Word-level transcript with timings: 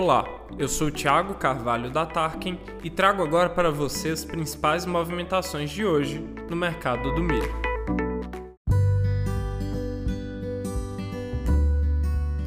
Olá, 0.00 0.24
eu 0.56 0.68
sou 0.68 0.92
Thiago 0.92 1.34
Carvalho 1.34 1.90
da 1.90 2.06
Tarkin 2.06 2.56
e 2.84 2.88
trago 2.88 3.20
agora 3.20 3.50
para 3.50 3.68
você 3.68 4.10
as 4.10 4.24
principais 4.24 4.86
movimentações 4.86 5.70
de 5.70 5.84
hoje 5.84 6.24
no 6.48 6.54
mercado 6.54 7.12
do 7.16 7.20
milho. 7.20 7.52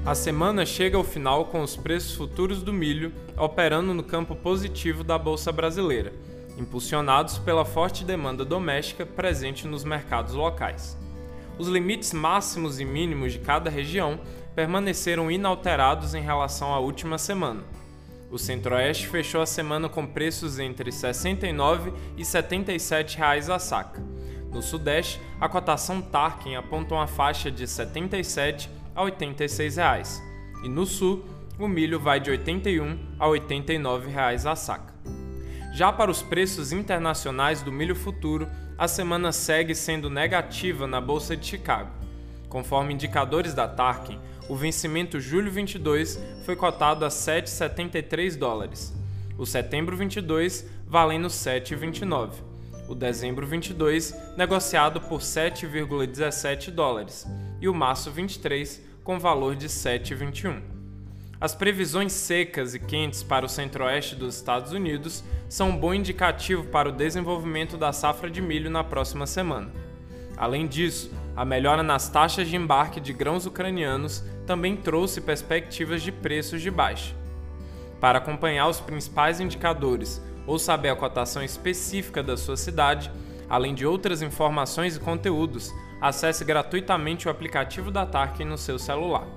A 0.05 0.15
semana 0.15 0.65
chega 0.65 0.95
ao 0.95 1.03
final 1.03 1.47
com 1.47 1.61
os 1.61 1.75
preços 1.75 2.15
futuros 2.15 2.63
do 2.63 2.71
milho 2.71 3.11
operando 3.37 3.93
no 3.93 4.01
campo 4.01 4.33
positivo 4.33 5.03
da 5.03 5.17
bolsa 5.17 5.51
brasileira, 5.51 6.13
impulsionados 6.57 7.37
pela 7.37 7.65
forte 7.65 8.05
demanda 8.05 8.45
doméstica 8.45 9.05
presente 9.05 9.67
nos 9.67 9.83
mercados 9.83 10.33
locais. 10.33 10.97
Os 11.59 11.67
limites 11.67 12.13
máximos 12.13 12.79
e 12.79 12.85
mínimos 12.85 13.33
de 13.33 13.39
cada 13.39 13.69
região 13.69 14.21
permaneceram 14.55 15.31
inalterados 15.31 16.13
em 16.13 16.21
relação 16.21 16.73
à 16.73 16.79
última 16.79 17.17
semana. 17.17 17.63
O 18.31 18.37
Centro-Oeste 18.37 19.07
fechou 19.07 19.41
a 19.41 19.45
semana 19.45 19.89
com 19.89 20.05
preços 20.05 20.57
entre 20.57 20.85
R$ 20.85 20.91
69 20.91 21.93
e 22.17 22.23
77 22.23 23.17
reais 23.17 23.49
a 23.49 23.59
saca. 23.59 24.01
No 24.51 24.61
Sudeste, 24.61 25.19
a 25.39 25.49
cotação 25.49 26.01
Tarkin 26.01 26.55
aponta 26.55 26.93
uma 26.93 27.07
faixa 27.07 27.51
de 27.51 27.63
R$ 27.63 27.67
77 27.67 28.69
a 28.95 29.03
86 29.03 29.75
reais. 29.77 30.21
E 30.63 30.69
no 30.69 30.85
Sul, 30.85 31.25
o 31.59 31.67
milho 31.67 31.99
vai 31.99 32.19
de 32.19 32.31
R$ 32.31 32.37
81 32.37 32.97
a 33.19 33.27
89 33.27 34.09
reais 34.09 34.45
a 34.45 34.55
saca. 34.55 34.93
Já 35.73 35.91
para 35.91 36.11
os 36.11 36.21
preços 36.21 36.73
internacionais 36.73 37.61
do 37.61 37.71
milho 37.71 37.95
futuro, 37.95 38.47
a 38.77 38.87
semana 38.87 39.31
segue 39.31 39.73
sendo 39.73 40.09
negativa 40.09 40.85
na 40.85 40.99
Bolsa 40.99 41.35
de 41.35 41.45
Chicago. 41.45 41.91
Conforme 42.51 42.93
indicadores 42.93 43.53
da 43.53 43.65
Tarkin, 43.65 44.19
o 44.49 44.57
vencimento 44.57 45.21
julho 45.21 45.49
22 45.49 46.19
foi 46.43 46.53
cotado 46.53 47.05
a 47.05 47.07
7,73 47.07 48.37
dólares, 48.37 48.93
o 49.37 49.45
setembro 49.45 49.95
22 49.95 50.67
valendo 50.85 51.29
7,29, 51.29 52.31
o 52.89 52.93
dezembro 52.93 53.47
22 53.47 54.13
negociado 54.35 54.99
por 54.99 55.21
7,17 55.21 56.71
dólares 56.71 57.25
e 57.61 57.69
o 57.69 57.73
março 57.73 58.11
23 58.11 58.81
com 59.01 59.17
valor 59.17 59.55
de 59.55 59.69
7,21. 59.69 60.61
As 61.39 61.55
previsões 61.55 62.11
secas 62.11 62.75
e 62.75 62.79
quentes 62.79 63.23
para 63.23 63.45
o 63.45 63.49
centro-oeste 63.49 64.13
dos 64.13 64.35
Estados 64.35 64.73
Unidos 64.73 65.23
são 65.47 65.69
um 65.69 65.77
bom 65.77 65.93
indicativo 65.93 66.65
para 66.65 66.89
o 66.89 66.91
desenvolvimento 66.91 67.77
da 67.77 67.93
safra 67.93 68.29
de 68.29 68.41
milho 68.41 68.69
na 68.69 68.83
próxima 68.83 69.25
semana. 69.25 69.71
Além 70.35 70.67
disso, 70.67 71.11
a 71.35 71.45
melhora 71.45 71.81
nas 71.81 72.09
taxas 72.09 72.47
de 72.47 72.55
embarque 72.55 72.99
de 72.99 73.13
grãos 73.13 73.45
ucranianos 73.45 74.23
também 74.45 74.75
trouxe 74.75 75.21
perspectivas 75.21 76.01
de 76.01 76.11
preços 76.11 76.61
de 76.61 76.69
baixa. 76.69 77.15
Para 77.99 78.17
acompanhar 78.17 78.67
os 78.67 78.81
principais 78.81 79.39
indicadores 79.39 80.21
ou 80.45 80.59
saber 80.59 80.89
a 80.89 80.95
cotação 80.95 81.43
específica 81.43 82.21
da 82.21 82.35
sua 82.35 82.57
cidade, 82.57 83.11
além 83.49 83.73
de 83.73 83.85
outras 83.85 84.21
informações 84.21 84.95
e 84.95 84.99
conteúdos, 84.99 85.71
acesse 86.01 86.43
gratuitamente 86.43 87.27
o 87.27 87.31
aplicativo 87.31 87.91
da 87.91 88.05
Tarkin 88.05 88.45
no 88.45 88.57
seu 88.57 88.77
celular. 88.77 89.27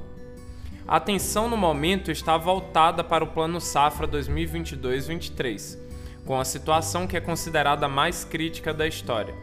A 0.86 0.96
atenção 0.96 1.48
no 1.48 1.56
momento 1.56 2.10
está 2.10 2.36
voltada 2.36 3.04
para 3.04 3.24
o 3.24 3.28
Plano 3.28 3.60
Safra 3.60 4.08
2022-23, 4.08 5.78
com 6.26 6.38
a 6.38 6.44
situação 6.44 7.06
que 7.06 7.16
é 7.16 7.20
considerada 7.20 7.88
mais 7.88 8.24
crítica 8.24 8.72
da 8.74 8.86
história 8.86 9.34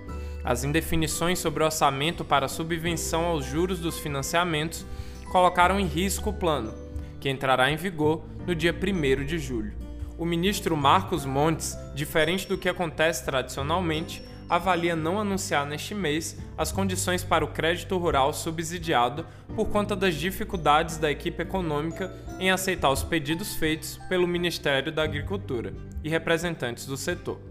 as 0.44 0.64
indefinições 0.64 1.40
sobre 1.40 1.64
o 1.64 1.66
orçamento 1.66 2.26
para 2.26 2.48
subvenção 2.48 3.26
aos 3.26 3.46
juros 3.46 3.80
dos 3.80 4.00
financiamentos 4.00 4.86
colocaram 5.32 5.80
em 5.80 5.86
risco 5.86 6.32
o 6.32 6.34
plano, 6.34 6.74
que 7.20 7.30
entrará 7.30 7.72
em 7.72 7.76
vigor 7.76 8.24
no 8.46 8.56
dia 8.56 8.74
1 8.76 9.26
de 9.26 9.38
julho. 9.38 9.74
O 10.18 10.26
ministro 10.26 10.76
Marcos 10.76 11.26
Montes, 11.26 11.78
diferente 11.96 12.48
do 12.48 12.58
que 12.58 12.70
acontece 12.70 13.24
tradicionalmente, 13.24 14.24
avalia 14.50 14.96
não 14.96 15.20
anunciar 15.20 15.66
neste 15.66 15.96
mês 15.96 16.38
as 16.58 16.72
condições 16.72 17.24
para 17.24 17.46
o 17.46 17.48
crédito 17.48 17.98
rural 17.98 18.34
subsidiado 18.34 19.26
por 19.56 19.70
conta 19.70 19.96
das 19.96 20.16
dificuldades 20.16 20.98
da 20.98 21.10
equipe 21.10 21.42
econômica 21.42 22.14
em 22.38 22.52
aceitar 22.52 22.90
os 22.90 23.02
pedidos 23.02 23.56
feitos 23.56 23.98
pelo 24.10 24.28
Ministério 24.28 24.92
da 24.92 25.04
Agricultura 25.04 25.74
e 26.04 26.10
representantes 26.10 26.86
do 26.86 26.98
setor 26.98 27.51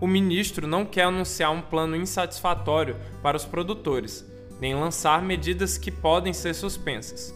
o 0.00 0.06
ministro 0.06 0.66
não 0.66 0.84
quer 0.84 1.04
anunciar 1.04 1.50
um 1.50 1.62
plano 1.62 1.96
insatisfatório 1.96 2.96
para 3.22 3.36
os 3.36 3.44
produtores, 3.44 4.24
nem 4.60 4.74
lançar 4.74 5.22
medidas 5.22 5.78
que 5.78 5.90
podem 5.90 6.32
ser 6.32 6.54
suspensas. 6.54 7.34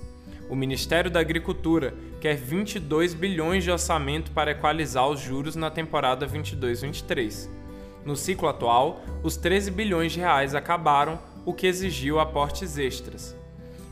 O 0.48 0.56
Ministério 0.56 1.10
da 1.10 1.21
Agricultura 1.21 1.94
quer 2.21 2.37
22 2.37 3.15
bilhões 3.15 3.65
de 3.65 3.71
orçamento 3.71 4.31
para 4.32 4.50
equalizar 4.50 5.09
os 5.09 5.21
juros 5.21 5.54
na 5.54 5.71
temporada 5.71 6.26
22-23. 6.26 7.48
No 8.04 8.16
ciclo 8.16 8.48
atual, 8.48 9.03
os 9.22 9.37
13 9.37 9.71
bilhões 9.71 10.12
de 10.12 10.21
reais 10.21 10.54
acabaram, 10.54 11.21
o 11.44 11.54
que 11.54 11.66
exigiu 11.66 12.19
aportes 12.19 12.77
extras. 12.77 13.37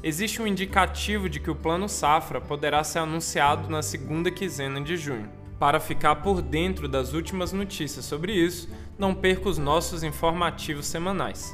Existe 0.03 0.43
um 0.43 0.47
indicativo 0.47 1.29
de 1.29 1.41
que 1.41 1.51
o 1.51 1.55
Plano 1.55 1.89
Safra 1.89 2.41
poderá 2.41 2.85
ser 2.85 3.01
anunciado 3.01 3.71
na 3.71 3.83
segunda 3.83 4.31
quinzena 4.31 4.81
de 4.81 4.97
junho. 4.97 5.38
Para 5.59 5.81
ficar 5.81 6.17
por 6.17 6.41
dentro 6.41 6.89
das 6.89 7.13
últimas 7.13 7.53
notícias 7.53 8.05
sobre 8.05 8.33
isso, 8.33 8.69
não 8.97 9.13
perca 9.13 9.49
os 9.49 9.59
nossos 9.59 10.05
informativos 10.05 10.87
semanais. 10.87 11.53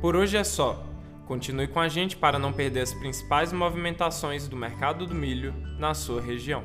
Por 0.00 0.14
hoje 0.14 0.36
é 0.36 0.44
só. 0.44 0.84
Continue 1.26 1.66
com 1.66 1.80
a 1.80 1.88
gente 1.88 2.16
para 2.16 2.38
não 2.38 2.52
perder 2.52 2.80
as 2.80 2.94
principais 2.94 3.52
movimentações 3.52 4.46
do 4.46 4.56
mercado 4.56 5.06
do 5.06 5.14
milho 5.14 5.52
na 5.78 5.94
sua 5.94 6.20
região. 6.20 6.62